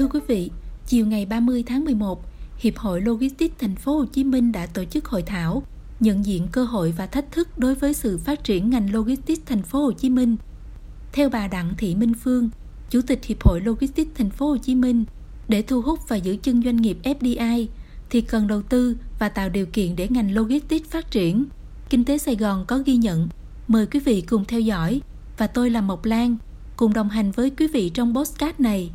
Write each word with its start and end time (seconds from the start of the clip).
Thưa 0.00 0.08
quý 0.08 0.20
vị, 0.26 0.50
chiều 0.86 1.06
ngày 1.06 1.26
30 1.26 1.62
tháng 1.66 1.84
11, 1.84 2.24
Hiệp 2.58 2.76
hội 2.76 3.00
Logistics 3.00 3.54
Thành 3.58 3.74
phố 3.74 3.98
Hồ 3.98 4.04
Chí 4.04 4.24
Minh 4.24 4.52
đã 4.52 4.66
tổ 4.66 4.84
chức 4.84 5.06
hội 5.06 5.22
thảo 5.22 5.62
nhận 6.00 6.24
diện 6.24 6.48
cơ 6.52 6.64
hội 6.64 6.94
và 6.96 7.06
thách 7.06 7.32
thức 7.32 7.58
đối 7.58 7.74
với 7.74 7.94
sự 7.94 8.18
phát 8.18 8.44
triển 8.44 8.70
ngành 8.70 8.94
logistics 8.94 9.42
Thành 9.46 9.62
phố 9.62 9.82
Hồ 9.82 9.92
Chí 9.92 10.10
Minh. 10.10 10.36
Theo 11.12 11.28
bà 11.28 11.48
Đặng 11.48 11.74
Thị 11.78 11.94
Minh 11.94 12.14
Phương, 12.14 12.50
Chủ 12.90 13.00
tịch 13.06 13.24
Hiệp 13.24 13.42
hội 13.42 13.60
Logistics 13.60 14.10
Thành 14.14 14.30
phố 14.30 14.48
Hồ 14.48 14.56
Chí 14.56 14.74
Minh, 14.74 15.04
để 15.48 15.62
thu 15.62 15.80
hút 15.80 16.08
và 16.08 16.16
giữ 16.16 16.36
chân 16.42 16.62
doanh 16.62 16.76
nghiệp 16.76 16.98
FDI 17.02 17.66
thì 18.10 18.20
cần 18.20 18.46
đầu 18.46 18.62
tư 18.62 18.96
và 19.18 19.28
tạo 19.28 19.48
điều 19.48 19.66
kiện 19.66 19.96
để 19.96 20.08
ngành 20.10 20.34
logistics 20.34 20.90
phát 20.90 21.10
triển. 21.10 21.44
Kinh 21.90 22.04
tế 22.04 22.18
Sài 22.18 22.36
Gòn 22.36 22.64
có 22.68 22.78
ghi 22.78 22.96
nhận. 22.96 23.28
Mời 23.68 23.86
quý 23.86 24.00
vị 24.00 24.20
cùng 24.20 24.44
theo 24.44 24.60
dõi 24.60 25.00
và 25.38 25.46
tôi 25.46 25.70
là 25.70 25.80
Mộc 25.80 26.04
Lan, 26.04 26.36
cùng 26.76 26.92
đồng 26.92 27.08
hành 27.08 27.30
với 27.30 27.50
quý 27.50 27.66
vị 27.66 27.88
trong 27.88 28.14
podcast 28.14 28.60
này. 28.60 28.90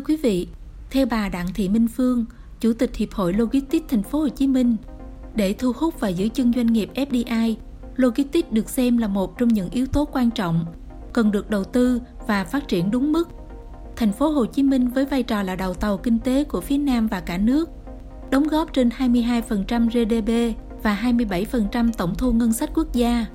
Thưa 0.00 0.06
quý 0.06 0.16
vị, 0.16 0.48
theo 0.90 1.06
bà 1.06 1.28
Đặng 1.28 1.46
Thị 1.54 1.68
Minh 1.68 1.88
Phương, 1.88 2.24
Chủ 2.60 2.72
tịch 2.72 2.96
Hiệp 2.96 3.12
hội 3.12 3.32
Logistics 3.32 3.88
Thành 3.88 4.02
phố 4.02 4.20
Hồ 4.20 4.28
Chí 4.28 4.46
Minh, 4.46 4.76
để 5.34 5.52
thu 5.52 5.72
hút 5.76 6.00
và 6.00 6.08
giữ 6.08 6.28
chân 6.28 6.52
doanh 6.52 6.66
nghiệp 6.66 6.90
FDI, 6.94 7.54
logistics 7.96 8.52
được 8.52 8.68
xem 8.68 8.98
là 8.98 9.08
một 9.08 9.38
trong 9.38 9.48
những 9.48 9.70
yếu 9.70 9.86
tố 9.86 10.08
quan 10.12 10.30
trọng, 10.30 10.64
cần 11.12 11.30
được 11.30 11.50
đầu 11.50 11.64
tư 11.64 12.00
và 12.26 12.44
phát 12.44 12.68
triển 12.68 12.90
đúng 12.90 13.12
mức. 13.12 13.28
Thành 13.96 14.12
phố 14.12 14.28
Hồ 14.28 14.46
Chí 14.46 14.62
Minh 14.62 14.88
với 14.88 15.04
vai 15.04 15.22
trò 15.22 15.42
là 15.42 15.56
đầu 15.56 15.74
tàu 15.74 15.98
kinh 15.98 16.18
tế 16.18 16.44
của 16.44 16.60
phía 16.60 16.78
Nam 16.78 17.06
và 17.06 17.20
cả 17.20 17.38
nước, 17.38 17.70
đóng 18.30 18.48
góp 18.48 18.72
trên 18.72 18.88
22% 18.88 19.88
GDP 19.88 20.58
và 20.82 21.14
27% 21.18 21.92
tổng 21.92 22.14
thu 22.14 22.32
ngân 22.32 22.52
sách 22.52 22.70
quốc 22.74 22.92
gia. 22.92 23.26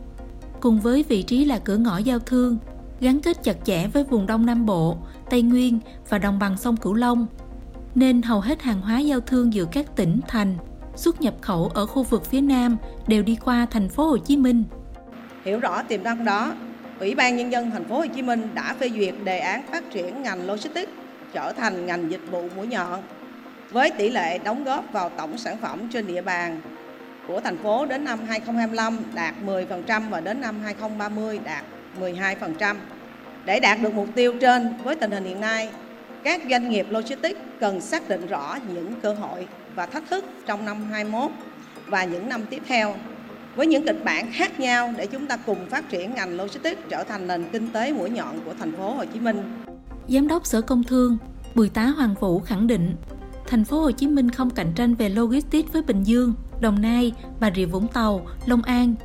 Cùng 0.59 0.79
với 0.79 1.03
vị 1.03 1.23
trí 1.23 1.45
là 1.45 1.59
cửa 1.59 1.77
ngõ 1.77 1.97
giao 1.97 2.19
thương, 2.19 2.57
gắn 2.99 3.19
kết 3.21 3.43
chặt 3.43 3.55
chẽ 3.63 3.87
với 3.87 4.03
vùng 4.03 4.25
Đông 4.25 4.45
Nam 4.45 4.65
Bộ, 4.65 4.97
Tây 5.29 5.41
Nguyên 5.41 5.79
và 6.09 6.17
đồng 6.17 6.39
bằng 6.39 6.57
sông 6.57 6.77
Cửu 6.77 6.93
Long, 6.93 7.27
nên 7.95 8.21
hầu 8.21 8.41
hết 8.41 8.61
hàng 8.61 8.81
hóa 8.81 8.99
giao 8.99 9.19
thương 9.19 9.53
giữa 9.53 9.65
các 9.71 9.95
tỉnh, 9.95 10.19
thành, 10.27 10.57
xuất 10.95 11.21
nhập 11.21 11.33
khẩu 11.41 11.71
ở 11.73 11.85
khu 11.85 12.03
vực 12.03 12.25
phía 12.25 12.41
Nam 12.41 12.77
đều 13.07 13.23
đi 13.23 13.37
qua 13.45 13.67
thành 13.71 13.89
phố 13.89 14.07
Hồ 14.09 14.17
Chí 14.17 14.37
Minh. 14.37 14.63
Hiểu 15.45 15.59
rõ 15.59 15.83
tiềm 15.83 16.03
năng 16.03 16.25
đó, 16.25 16.53
Ủy 16.99 17.15
ban 17.15 17.35
nhân 17.35 17.51
dân 17.51 17.71
thành 17.71 17.85
phố 17.85 17.95
Hồ 17.95 18.05
Chí 18.15 18.21
Minh 18.21 18.49
đã 18.53 18.75
phê 18.79 18.89
duyệt 18.89 19.13
đề 19.23 19.39
án 19.39 19.67
phát 19.71 19.83
triển 19.91 20.23
ngành 20.23 20.47
logistics 20.47 20.91
trở 21.33 21.53
thành 21.53 21.85
ngành 21.85 22.11
dịch 22.11 22.21
vụ 22.31 22.49
mũi 22.55 22.67
nhọn 22.67 23.01
với 23.71 23.91
tỷ 23.91 24.09
lệ 24.09 24.37
đóng 24.37 24.63
góp 24.63 24.85
vào 24.91 25.09
tổng 25.09 25.37
sản 25.37 25.57
phẩm 25.61 25.87
trên 25.93 26.07
địa 26.07 26.21
bàn 26.21 26.61
của 27.27 27.39
thành 27.39 27.57
phố 27.57 27.85
đến 27.85 28.03
năm 28.03 28.19
2025 28.27 28.97
đạt 29.13 29.33
10% 29.45 30.09
và 30.09 30.21
đến 30.21 30.41
năm 30.41 30.59
2030 30.63 31.39
đạt 31.43 31.65
12%. 32.01 32.75
Để 33.45 33.59
đạt 33.59 33.81
được 33.81 33.93
mục 33.93 34.07
tiêu 34.15 34.33
trên 34.41 34.73
với 34.83 34.95
tình 34.95 35.11
hình 35.11 35.23
hiện 35.23 35.41
nay, 35.41 35.69
các 36.23 36.41
doanh 36.49 36.69
nghiệp 36.69 36.87
logistics 36.89 37.39
cần 37.59 37.81
xác 37.81 38.09
định 38.09 38.27
rõ 38.27 38.57
những 38.73 38.93
cơ 39.01 39.13
hội 39.13 39.47
và 39.75 39.85
thách 39.85 40.03
thức 40.09 40.25
trong 40.45 40.65
năm 40.65 40.83
21 40.91 41.31
và 41.87 42.03
những 42.03 42.29
năm 42.29 42.45
tiếp 42.49 42.63
theo 42.67 42.95
với 43.55 43.67
những 43.67 43.85
kịch 43.85 44.03
bản 44.03 44.31
khác 44.31 44.59
nhau 44.59 44.93
để 44.97 45.07
chúng 45.07 45.27
ta 45.27 45.37
cùng 45.37 45.65
phát 45.69 45.89
triển 45.89 46.13
ngành 46.13 46.37
logistics 46.37 46.81
trở 46.89 47.03
thành 47.03 47.27
nền 47.27 47.45
kinh 47.51 47.71
tế 47.71 47.93
mũi 47.93 48.09
nhọn 48.09 48.39
của 48.45 48.53
thành 48.59 48.71
phố 48.71 48.93
Hồ 48.93 49.05
Chí 49.13 49.19
Minh. 49.19 49.63
Giám 50.07 50.27
đốc 50.27 50.45
Sở 50.45 50.61
Công 50.61 50.83
Thương 50.83 51.17
Bùi 51.55 51.69
Tá 51.69 51.85
Hoàng 51.85 52.15
Vũ 52.19 52.39
khẳng 52.39 52.67
định, 52.67 52.95
thành 53.47 53.65
phố 53.65 53.79
Hồ 53.79 53.91
Chí 53.91 54.07
Minh 54.07 54.31
không 54.31 54.49
cạnh 54.49 54.71
tranh 54.75 54.95
về 54.95 55.09
logistics 55.09 55.71
với 55.73 55.81
Bình 55.81 56.03
Dương, 56.03 56.33
Đồng 56.61 56.81
Nai, 56.81 57.13
Bà 57.39 57.51
Rịa 57.55 57.65
Vũng 57.65 57.87
Tàu, 57.87 58.27
Long 58.45 58.61
An, 58.61 58.95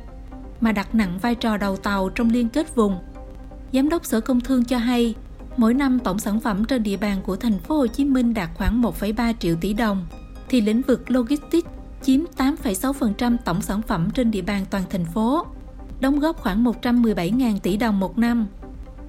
mà 0.61 0.71
đặt 0.71 0.95
nặng 0.95 1.19
vai 1.21 1.35
trò 1.35 1.57
đầu 1.57 1.77
tàu 1.77 2.09
trong 2.09 2.29
liên 2.29 2.49
kết 2.49 2.75
vùng. 2.75 2.95
Giám 3.73 3.89
đốc 3.89 4.05
Sở 4.05 4.21
Công 4.21 4.41
Thương 4.41 4.65
cho 4.65 4.77
hay, 4.77 5.15
mỗi 5.57 5.73
năm 5.73 5.99
tổng 5.99 6.19
sản 6.19 6.39
phẩm 6.39 6.65
trên 6.65 6.83
địa 6.83 6.97
bàn 6.97 7.21
của 7.25 7.35
thành 7.35 7.59
phố 7.59 7.77
Hồ 7.77 7.87
Chí 7.87 8.05
Minh 8.05 8.33
đạt 8.33 8.49
khoảng 8.55 8.81
1,3 8.81 9.33
triệu 9.39 9.55
tỷ 9.61 9.73
đồng, 9.73 10.07
thì 10.49 10.61
lĩnh 10.61 10.81
vực 10.81 11.11
logistics 11.11 11.69
chiếm 12.01 12.21
8,6% 12.37 13.37
tổng 13.45 13.61
sản 13.61 13.81
phẩm 13.81 14.09
trên 14.13 14.31
địa 14.31 14.41
bàn 14.41 14.65
toàn 14.69 14.83
thành 14.89 15.05
phố, 15.05 15.45
đóng 15.99 16.19
góp 16.19 16.41
khoảng 16.41 16.63
117.000 16.63 17.59
tỷ 17.59 17.77
đồng 17.77 17.99
một 17.99 18.17
năm. 18.17 18.47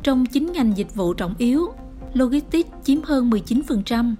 Trong 0.02 0.26
9 0.26 0.52
ngành 0.52 0.76
dịch 0.76 0.94
vụ 0.94 1.14
trọng 1.14 1.34
yếu, 1.38 1.68
logistics 2.14 2.70
chiếm 2.84 3.02
hơn 3.02 3.30
19%. 3.30 4.14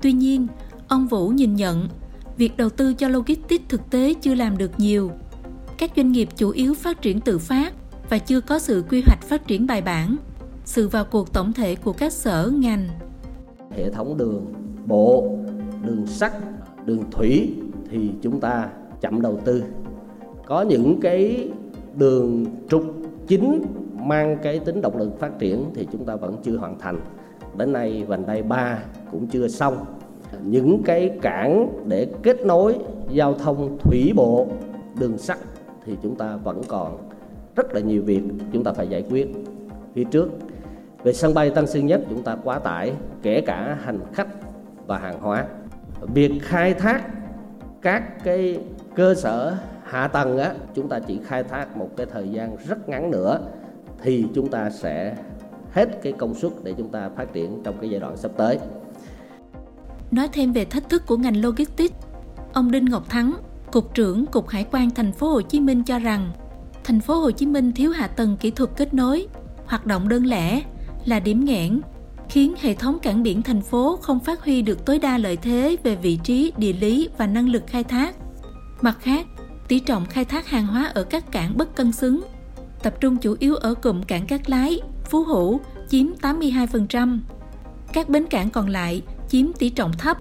Tuy 0.00 0.12
nhiên, 0.12 0.46
ông 0.88 1.06
Vũ 1.06 1.28
nhìn 1.28 1.54
nhận, 1.54 1.88
việc 2.36 2.56
đầu 2.56 2.70
tư 2.70 2.94
cho 2.94 3.08
logistics 3.08 3.68
thực 3.68 3.90
tế 3.90 4.14
chưa 4.14 4.34
làm 4.34 4.58
được 4.58 4.70
nhiều. 4.80 5.12
Các 5.78 5.90
doanh 5.96 6.12
nghiệp 6.12 6.28
chủ 6.36 6.50
yếu 6.50 6.74
phát 6.74 7.02
triển 7.02 7.20
tự 7.20 7.38
phát 7.38 7.72
và 8.08 8.18
chưa 8.18 8.40
có 8.40 8.58
sự 8.58 8.84
quy 8.90 9.02
hoạch 9.06 9.22
phát 9.22 9.46
triển 9.46 9.66
bài 9.66 9.82
bản, 9.82 10.16
sự 10.64 10.88
vào 10.88 11.04
cuộc 11.10 11.32
tổng 11.32 11.52
thể 11.52 11.74
của 11.74 11.92
các 11.92 12.12
sở 12.12 12.52
ngành. 12.54 12.88
Hệ 13.70 13.90
thống 13.90 14.16
đường 14.16 14.46
bộ, 14.86 15.36
đường 15.82 16.06
sắt, 16.06 16.32
đường 16.84 17.10
thủy 17.10 17.54
thì 17.90 18.10
chúng 18.22 18.40
ta 18.40 18.68
chậm 19.00 19.22
đầu 19.22 19.40
tư. 19.44 19.62
Có 20.46 20.62
những 20.62 21.00
cái 21.00 21.50
đường 21.94 22.46
trục 22.68 22.82
chính 23.26 23.62
mang 23.94 24.38
cái 24.42 24.58
tính 24.58 24.80
động 24.80 24.98
lực 24.98 25.20
phát 25.20 25.38
triển 25.38 25.64
thì 25.74 25.86
chúng 25.92 26.04
ta 26.04 26.16
vẫn 26.16 26.36
chưa 26.42 26.56
hoàn 26.56 26.78
thành. 26.78 27.00
Đến 27.56 27.72
nay 27.72 28.04
vành 28.08 28.26
đai 28.26 28.42
3 28.42 28.78
cũng 29.10 29.26
chưa 29.26 29.48
xong. 29.48 29.84
Những 30.44 30.82
cái 30.82 31.10
cảng 31.22 31.68
để 31.86 32.08
kết 32.22 32.46
nối 32.46 32.76
giao 33.10 33.34
thông 33.34 33.78
thủy 33.78 34.12
bộ, 34.16 34.46
đường 35.00 35.18
sắt 35.18 35.38
thì 35.88 35.96
chúng 36.02 36.16
ta 36.16 36.36
vẫn 36.36 36.62
còn 36.68 37.10
rất 37.56 37.74
là 37.74 37.80
nhiều 37.80 38.02
việc 38.02 38.22
chúng 38.52 38.64
ta 38.64 38.72
phải 38.72 38.88
giải 38.88 39.04
quyết 39.10 39.28
phía 39.94 40.04
trước 40.04 40.28
về 41.02 41.12
sân 41.12 41.34
bay 41.34 41.50
Tân 41.50 41.66
Sơn 41.66 41.86
Nhất 41.86 42.00
chúng 42.10 42.22
ta 42.22 42.36
quá 42.44 42.58
tải 42.58 42.92
kể 43.22 43.40
cả 43.40 43.78
hành 43.84 44.00
khách 44.12 44.28
và 44.86 44.98
hàng 44.98 45.20
hóa 45.20 45.46
việc 46.14 46.32
khai 46.42 46.74
thác 46.74 47.02
các 47.82 48.24
cái 48.24 48.60
cơ 48.94 49.14
sở 49.14 49.56
hạ 49.84 50.08
tầng 50.08 50.38
á 50.38 50.54
chúng 50.74 50.88
ta 50.88 51.00
chỉ 51.00 51.20
khai 51.24 51.42
thác 51.44 51.76
một 51.76 51.90
cái 51.96 52.06
thời 52.06 52.28
gian 52.28 52.56
rất 52.68 52.88
ngắn 52.88 53.10
nữa 53.10 53.40
thì 54.02 54.26
chúng 54.34 54.48
ta 54.48 54.70
sẽ 54.70 55.16
hết 55.72 56.02
cái 56.02 56.12
công 56.12 56.34
suất 56.34 56.52
để 56.62 56.74
chúng 56.78 56.88
ta 56.88 57.10
phát 57.16 57.32
triển 57.32 57.60
trong 57.64 57.78
cái 57.80 57.90
giai 57.90 58.00
đoạn 58.00 58.16
sắp 58.16 58.30
tới. 58.36 58.58
Nói 60.10 60.28
thêm 60.32 60.52
về 60.52 60.64
thách 60.64 60.88
thức 60.88 61.02
của 61.06 61.16
ngành 61.16 61.42
logistics, 61.42 61.94
ông 62.52 62.70
Đinh 62.70 62.84
Ngọc 62.84 63.08
Thắng, 63.08 63.32
cục 63.72 63.94
trưởng 63.94 64.26
Cục 64.26 64.48
Hải 64.48 64.66
quan 64.70 64.90
thành 64.90 65.12
phố 65.12 65.28
Hồ 65.28 65.40
Chí 65.40 65.60
Minh 65.60 65.82
cho 65.82 65.98
rằng 65.98 66.32
thành 66.84 67.00
phố 67.00 67.14
Hồ 67.14 67.30
Chí 67.30 67.46
Minh 67.46 67.72
thiếu 67.72 67.90
hạ 67.90 68.06
tầng 68.06 68.36
kỹ 68.36 68.50
thuật 68.50 68.70
kết 68.76 68.94
nối, 68.94 69.26
hoạt 69.66 69.86
động 69.86 70.08
đơn 70.08 70.26
lẻ 70.26 70.62
là 71.04 71.20
điểm 71.20 71.44
nghẽn, 71.44 71.80
khiến 72.28 72.54
hệ 72.60 72.74
thống 72.74 72.98
cảng 72.98 73.22
biển 73.22 73.42
thành 73.42 73.62
phố 73.62 73.98
không 74.02 74.20
phát 74.20 74.44
huy 74.44 74.62
được 74.62 74.84
tối 74.86 74.98
đa 74.98 75.18
lợi 75.18 75.36
thế 75.36 75.76
về 75.82 75.96
vị 75.96 76.18
trí, 76.24 76.52
địa 76.56 76.72
lý 76.72 77.08
và 77.18 77.26
năng 77.26 77.48
lực 77.48 77.62
khai 77.66 77.84
thác. 77.84 78.16
Mặt 78.80 78.96
khác, 79.00 79.26
tỷ 79.68 79.78
trọng 79.78 80.06
khai 80.06 80.24
thác 80.24 80.46
hàng 80.46 80.66
hóa 80.66 80.90
ở 80.94 81.04
các 81.04 81.32
cảng 81.32 81.56
bất 81.56 81.76
cân 81.76 81.92
xứng, 81.92 82.20
tập 82.82 82.94
trung 83.00 83.16
chủ 83.16 83.36
yếu 83.38 83.56
ở 83.56 83.74
cụm 83.74 84.02
cảng 84.02 84.26
Cát 84.26 84.50
Lái, 84.50 84.80
Phú 85.04 85.24
Hữu 85.24 85.60
chiếm 85.88 86.06
82%. 86.22 87.18
Các 87.92 88.08
bến 88.08 88.26
cảng 88.26 88.50
còn 88.50 88.68
lại 88.68 89.02
chiếm 89.28 89.52
tỷ 89.52 89.70
trọng 89.70 89.92
thấp, 89.98 90.16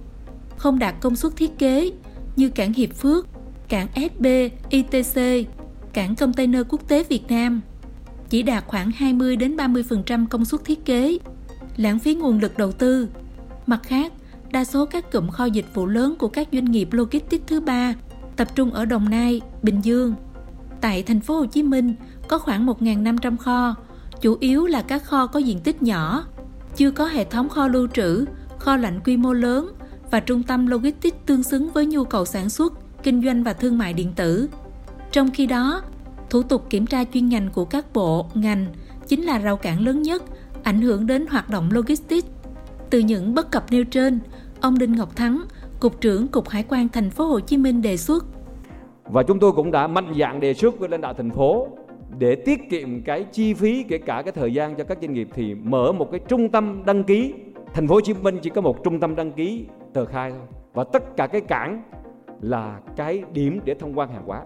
không 0.58 0.80
đạt 0.80 0.96
công 1.02 1.16
suất 1.16 1.36
thiết 1.36 1.60
kế 1.60 1.92
như 2.36 2.50
cảng 2.50 2.74
Hiệp 2.74 2.94
Phước, 2.94 3.28
cảng 3.70 3.88
SB, 3.96 4.26
ITC, 4.70 5.48
cảng 5.94 6.16
container 6.16 6.62
quốc 6.70 6.88
tế 6.88 7.04
Việt 7.04 7.24
Nam 7.30 7.62
chỉ 8.30 8.44
đạt 8.44 8.64
khoảng 8.68 8.92
20 8.92 9.36
đến 9.36 9.56
30% 9.56 10.28
công 10.28 10.46
suất 10.46 10.64
thiết 10.66 10.86
kế, 10.86 11.18
lãng 11.78 12.00
phí 12.00 12.16
nguồn 12.16 12.40
lực 12.40 12.58
đầu 12.58 12.72
tư. 12.72 13.08
Mặt 13.66 13.80
khác, 13.84 14.14
đa 14.52 14.66
số 14.66 14.86
các 14.86 15.12
cụm 15.12 15.30
kho 15.30 15.46
dịch 15.46 15.66
vụ 15.74 15.86
lớn 15.86 16.16
của 16.20 16.28
các 16.28 16.48
doanh 16.52 16.66
nghiệp 16.66 16.88
logistics 16.92 17.48
thứ 17.48 17.60
ba 17.62 17.94
tập 18.36 18.56
trung 18.56 18.72
ở 18.74 18.86
Đồng 18.86 19.10
Nai, 19.10 19.42
Bình 19.64 19.82
Dương. 19.84 20.16
Tại 20.82 21.04
thành 21.04 21.20
phố 21.20 21.40
Hồ 21.40 21.46
Chí 21.46 21.64
Minh 21.64 21.96
có 22.28 22.38
khoảng 22.38 22.66
1.500 22.66 23.38
kho, 23.38 23.76
chủ 24.22 24.38
yếu 24.40 24.66
là 24.66 24.82
các 24.82 25.04
kho 25.04 25.28
có 25.28 25.40
diện 25.40 25.60
tích 25.60 25.82
nhỏ, 25.82 26.26
chưa 26.76 26.92
có 26.92 27.06
hệ 27.06 27.24
thống 27.24 27.50
kho 27.50 27.68
lưu 27.68 27.88
trữ, 27.94 28.26
kho 28.60 28.76
lạnh 28.78 29.00
quy 29.06 29.18
mô 29.18 29.34
lớn 29.34 29.72
và 30.12 30.20
trung 30.20 30.44
tâm 30.44 30.68
logistics 30.68 31.18
tương 31.26 31.44
xứng 31.44 31.70
với 31.74 31.86
nhu 31.86 32.04
cầu 32.04 32.26
sản 32.26 32.50
xuất, 32.50 32.74
kinh 33.08 33.22
doanh 33.22 33.44
và 33.44 33.54
thương 33.54 33.78
mại 33.78 33.94
điện 33.94 34.12
tử. 34.16 34.50
Trong 35.12 35.30
khi 35.34 35.46
đó, 35.46 35.82
thủ 36.30 36.44
tục 36.44 36.70
kiểm 36.70 36.86
tra 36.86 37.04
chuyên 37.14 37.30
ngành 37.30 37.50
của 37.54 37.66
các 37.66 37.86
bộ, 37.94 38.26
ngành 38.34 38.66
chính 39.08 39.22
là 39.22 39.40
rào 39.40 39.58
cản 39.58 39.86
lớn 39.86 40.02
nhất 40.02 40.24
ảnh 40.64 40.82
hưởng 40.82 41.08
đến 41.08 41.26
hoạt 41.28 41.50
động 41.50 41.70
logistics. 41.72 42.28
Từ 42.90 43.00
những 43.00 43.34
bất 43.36 43.52
cập 43.52 43.66
nêu 43.72 43.84
trên, 43.84 44.20
ông 44.62 44.78
Đinh 44.78 44.96
Ngọc 44.96 45.16
Thắng, 45.16 45.42
cục 45.80 46.02
trưởng 46.02 46.28
Cục 46.28 46.50
Hải 46.50 46.64
quan 46.70 46.90
thành 46.90 47.10
phố 47.10 47.26
Hồ 47.26 47.40
Chí 47.40 47.58
Minh 47.58 47.82
đề 47.82 47.98
xuất 47.98 48.26
và 49.04 49.24
chúng 49.24 49.40
tôi 49.40 49.52
cũng 49.52 49.72
đã 49.72 49.88
mạnh 49.88 50.14
dạng 50.20 50.40
đề 50.40 50.54
xuất 50.54 50.80
với 50.80 50.90
lãnh 50.90 51.02
đạo 51.02 51.14
thành 51.14 51.32
phố 51.32 51.68
để 52.20 52.36
tiết 52.36 52.60
kiệm 52.70 53.02
cái 53.02 53.24
chi 53.24 53.54
phí 53.54 53.84
kể 53.84 53.98
cả 53.98 54.22
cái 54.22 54.32
thời 54.32 54.54
gian 54.54 54.76
cho 54.76 54.84
các 54.84 54.98
doanh 55.02 55.14
nghiệp 55.14 55.30
thì 55.34 55.56
mở 55.56 55.92
một 55.92 56.12
cái 56.12 56.20
trung 56.28 56.50
tâm 56.50 56.84
đăng 56.86 57.04
ký 57.04 57.34
thành 57.74 57.88
phố 57.88 57.96
Hồ 57.96 58.02
Chí 58.02 58.14
Minh 58.14 58.40
chỉ 58.42 58.50
có 58.50 58.62
một 58.62 58.84
trung 58.84 59.00
tâm 59.00 59.16
đăng 59.16 59.32
ký 59.32 59.66
tờ 59.94 60.06
khai 60.06 60.32
thôi 60.32 60.58
và 60.74 60.84
tất 60.84 61.18
cả 61.18 61.28
cái 61.28 61.42
cảng 61.42 61.84
là 62.42 62.80
cái 62.96 63.24
điểm 63.34 63.60
để 63.66 63.74
thông 63.74 63.98
quan 64.00 64.10
hàng 64.10 64.24
hóa. 64.26 64.44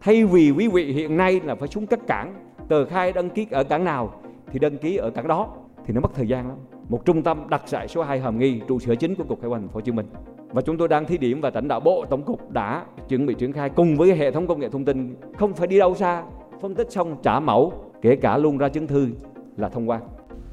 Thay 0.00 0.24
vì 0.24 0.50
quý 0.50 0.68
vị 0.68 0.92
hiện 0.92 1.16
nay 1.16 1.40
là 1.44 1.54
phải 1.54 1.68
xuống 1.68 1.86
các 1.86 2.06
cảng 2.06 2.34
tờ 2.68 2.84
khai 2.84 3.12
đăng 3.12 3.30
ký 3.30 3.46
ở 3.50 3.64
cảng 3.64 3.84
nào 3.84 4.20
thì 4.52 4.58
đăng 4.58 4.78
ký 4.78 4.96
ở 4.96 5.10
cảng 5.10 5.28
đó 5.28 5.48
thì 5.86 5.94
nó 5.94 6.00
mất 6.00 6.14
thời 6.14 6.28
gian 6.28 6.48
lắm. 6.48 6.56
Một 6.88 7.04
trung 7.04 7.22
tâm 7.22 7.48
đặt 7.48 7.62
tại 7.70 7.88
số 7.88 8.02
2 8.02 8.20
Hàm 8.20 8.38
Nghi 8.38 8.60
trụ 8.68 8.78
sở 8.78 8.94
chính 8.94 9.14
của 9.14 9.24
cục 9.24 9.40
hải 9.40 9.50
quan 9.50 9.60
thành 9.60 9.68
phố 9.68 9.74
Hồ 9.74 9.80
Chí 9.80 9.92
Minh. 9.92 10.06
Và 10.48 10.62
chúng 10.62 10.78
tôi 10.78 10.88
đang 10.88 11.04
thí 11.04 11.18
điểm 11.18 11.40
và 11.40 11.50
lãnh 11.54 11.68
đạo 11.68 11.80
bộ 11.80 12.04
tổng 12.10 12.22
cục 12.22 12.50
đã 12.50 12.84
chuẩn 13.08 13.26
bị 13.26 13.34
triển 13.34 13.52
khai 13.52 13.70
cùng 13.70 13.96
với 13.96 14.16
hệ 14.16 14.30
thống 14.30 14.46
công 14.46 14.60
nghệ 14.60 14.68
thông 14.68 14.84
tin. 14.84 15.16
Không 15.38 15.52
phải 15.52 15.66
đi 15.66 15.78
đâu 15.78 15.94
xa 15.94 16.22
phân 16.60 16.74
tích 16.74 16.92
xong 16.92 17.16
trả 17.22 17.40
mẫu 17.40 17.72
kể 18.02 18.16
cả 18.16 18.36
luôn 18.36 18.58
ra 18.58 18.68
chứng 18.68 18.86
thư 18.86 19.08
là 19.56 19.68
thông 19.68 19.88
quan. 19.88 20.02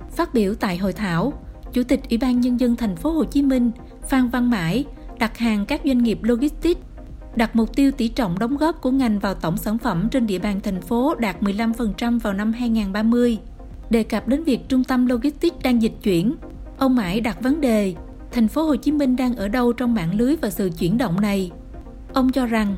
Phát 0.09 0.33
biểu 0.33 0.53
tại 0.59 0.77
hội 0.77 0.93
thảo, 0.93 1.33
Chủ 1.71 1.83
tịch 1.87 1.99
Ủy 2.09 2.17
ban 2.21 2.39
nhân 2.39 2.59
dân 2.59 2.75
thành 2.75 2.95
phố 2.95 3.09
Hồ 3.09 3.23
Chí 3.23 3.41
Minh 3.41 3.71
Phan 4.01 4.27
Văn 4.27 4.49
Mãi 4.49 4.85
đặt 5.23 5.37
hàng 5.37 5.65
các 5.65 5.81
doanh 5.85 6.03
nghiệp 6.03 6.19
logistics 6.21 6.81
đặt 7.35 7.55
mục 7.55 7.75
tiêu 7.75 7.91
tỷ 7.91 8.07
trọng 8.07 8.39
đóng 8.39 8.57
góp 8.57 8.81
của 8.81 8.91
ngành 8.91 9.19
vào 9.19 9.33
tổng 9.33 9.57
sản 9.57 9.77
phẩm 9.77 10.07
trên 10.11 10.27
địa 10.27 10.39
bàn 10.39 10.59
thành 10.63 10.81
phố 10.81 11.15
đạt 11.15 11.41
15% 11.41 12.19
vào 12.19 12.33
năm 12.33 12.53
2030. 12.53 13.37
Đề 13.89 14.03
cập 14.03 14.27
đến 14.27 14.43
việc 14.43 14.69
trung 14.69 14.83
tâm 14.83 15.05
logistics 15.05 15.63
đang 15.63 15.81
dịch 15.81 15.93
chuyển, 16.03 16.35
ông 16.77 16.95
Mãi 16.95 17.21
đặt 17.21 17.41
vấn 17.41 17.61
đề 17.61 17.93
thành 18.31 18.47
phố 18.47 18.63
Hồ 18.63 18.75
Chí 18.75 18.91
Minh 18.91 19.15
đang 19.15 19.35
ở 19.35 19.47
đâu 19.47 19.73
trong 19.73 19.93
mạng 19.93 20.17
lưới 20.17 20.35
và 20.41 20.49
sự 20.49 20.69
chuyển 20.79 20.97
động 20.97 21.21
này. 21.21 21.51
Ông 22.13 22.31
cho 22.31 22.45
rằng 22.45 22.75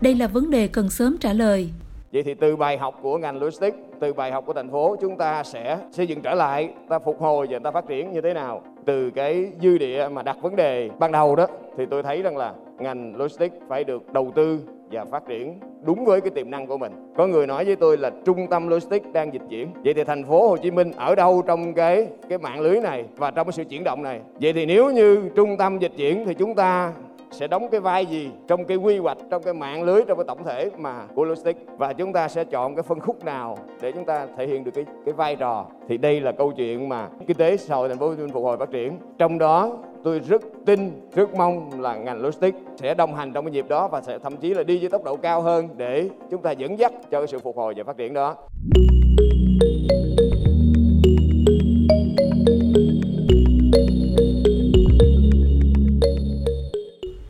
đây 0.00 0.14
là 0.14 0.26
vấn 0.26 0.50
đề 0.50 0.68
cần 0.68 0.90
sớm 0.90 1.16
trả 1.20 1.32
lời. 1.32 1.70
Vậy 2.12 2.22
thì 2.22 2.34
từ 2.34 2.56
bài 2.56 2.78
học 2.78 2.98
của 3.02 3.18
ngành 3.18 3.42
logistics, 3.42 3.76
từ 4.00 4.12
bài 4.12 4.32
học 4.32 4.44
của 4.46 4.52
thành 4.52 4.70
phố 4.70 4.96
chúng 5.00 5.16
ta 5.16 5.42
sẽ 5.42 5.78
xây 5.90 6.06
dựng 6.06 6.20
trở 6.20 6.34
lại, 6.34 6.70
ta 6.88 6.98
phục 6.98 7.20
hồi 7.20 7.46
và 7.50 7.58
ta 7.58 7.70
phát 7.70 7.86
triển 7.88 8.12
như 8.12 8.20
thế 8.20 8.34
nào. 8.34 8.62
Từ 8.84 9.10
cái 9.10 9.46
dư 9.62 9.78
địa 9.78 10.08
mà 10.12 10.22
đặt 10.22 10.36
vấn 10.42 10.56
đề 10.56 10.90
ban 10.98 11.12
đầu 11.12 11.36
đó 11.36 11.46
thì 11.76 11.86
tôi 11.86 12.02
thấy 12.02 12.22
rằng 12.22 12.36
là 12.36 12.54
ngành 12.78 13.16
logistics 13.16 13.56
phải 13.68 13.84
được 13.84 14.12
đầu 14.12 14.32
tư 14.34 14.60
và 14.90 15.04
phát 15.04 15.26
triển 15.26 15.60
đúng 15.82 16.04
với 16.04 16.20
cái 16.20 16.30
tiềm 16.30 16.50
năng 16.50 16.66
của 16.66 16.78
mình. 16.78 16.92
Có 17.16 17.26
người 17.26 17.46
nói 17.46 17.64
với 17.64 17.76
tôi 17.76 17.98
là 17.98 18.10
trung 18.24 18.46
tâm 18.50 18.68
logistics 18.68 19.06
đang 19.12 19.32
dịch 19.32 19.42
chuyển. 19.50 19.68
Vậy 19.84 19.94
thì 19.94 20.04
thành 20.04 20.24
phố 20.24 20.48
Hồ 20.48 20.56
Chí 20.56 20.70
Minh 20.70 20.92
ở 20.96 21.14
đâu 21.14 21.42
trong 21.46 21.74
cái 21.74 22.06
cái 22.28 22.38
mạng 22.38 22.60
lưới 22.60 22.80
này 22.80 23.04
và 23.16 23.30
trong 23.30 23.46
cái 23.46 23.52
sự 23.52 23.64
chuyển 23.64 23.84
động 23.84 24.02
này? 24.02 24.20
Vậy 24.40 24.52
thì 24.52 24.66
nếu 24.66 24.90
như 24.90 25.30
trung 25.36 25.56
tâm 25.56 25.78
dịch 25.78 25.92
chuyển 25.96 26.24
thì 26.26 26.34
chúng 26.34 26.54
ta 26.54 26.92
sẽ 27.30 27.46
đóng 27.46 27.68
cái 27.70 27.80
vai 27.80 28.06
gì 28.06 28.30
trong 28.48 28.64
cái 28.64 28.76
quy 28.76 28.98
hoạch, 28.98 29.18
trong 29.30 29.42
cái 29.42 29.54
mạng 29.54 29.82
lưới, 29.82 30.02
trong 30.08 30.18
cái 30.18 30.24
tổng 30.28 30.44
thể 30.44 30.70
mà 30.78 31.06
của 31.14 31.24
logistics. 31.24 31.60
Và 31.78 31.92
chúng 31.92 32.12
ta 32.12 32.28
sẽ 32.28 32.44
chọn 32.44 32.74
cái 32.74 32.82
phân 32.82 33.00
khúc 33.00 33.24
nào 33.24 33.58
để 33.80 33.92
chúng 33.92 34.04
ta 34.04 34.26
thể 34.36 34.46
hiện 34.46 34.64
được 34.64 34.70
cái 34.74 34.84
cái 35.04 35.14
vai 35.14 35.36
trò. 35.36 35.66
Thì 35.88 35.96
đây 35.96 36.20
là 36.20 36.32
câu 36.32 36.52
chuyện 36.52 36.88
mà 36.88 37.08
kinh 37.26 37.36
tế 37.36 37.56
xã 37.56 37.76
hội 37.76 37.88
thành 37.88 37.98
phố 37.98 38.08
Hồ 38.08 38.14
Chí 38.14 38.22
Minh 38.22 38.32
phục 38.32 38.44
hồi 38.44 38.56
phát 38.56 38.70
triển. 38.70 38.98
Trong 39.18 39.38
đó, 39.38 39.78
tôi 40.02 40.18
rất 40.18 40.42
tin, 40.66 40.90
rất 41.14 41.34
mong 41.34 41.80
là 41.80 41.96
ngành 41.96 42.22
logistics 42.22 42.58
sẽ 42.76 42.94
đồng 42.94 43.14
hành 43.14 43.32
trong 43.32 43.44
cái 43.44 43.52
dịp 43.52 43.68
đó 43.68 43.88
và 43.88 44.00
sẽ 44.00 44.18
thậm 44.18 44.36
chí 44.36 44.54
là 44.54 44.62
đi 44.62 44.78
với 44.78 44.90
tốc 44.90 45.04
độ 45.04 45.16
cao 45.16 45.40
hơn 45.40 45.68
để 45.76 46.08
chúng 46.30 46.42
ta 46.42 46.50
dẫn 46.50 46.78
dắt 46.78 46.92
cho 47.10 47.20
cái 47.20 47.26
sự 47.26 47.38
phục 47.38 47.56
hồi 47.56 47.74
và 47.76 47.84
phát 47.84 47.96
triển 47.96 48.14
đó. 48.14 48.36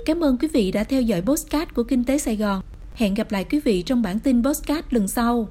Cảm 0.06 0.24
ơn 0.24 0.36
quý 0.38 0.48
vị 0.48 0.72
đã 0.72 0.84
theo 0.84 1.02
dõi 1.02 1.22
postcard 1.22 1.72
của 1.74 1.82
Kinh 1.82 2.04
tế 2.04 2.18
Sài 2.18 2.36
Gòn. 2.36 2.62
Hẹn 2.94 3.14
gặp 3.14 3.32
lại 3.32 3.44
quý 3.44 3.60
vị 3.60 3.82
trong 3.82 4.02
bản 4.02 4.18
tin 4.18 4.44
postcard 4.44 4.86
lần 4.90 5.08
sau. 5.08 5.48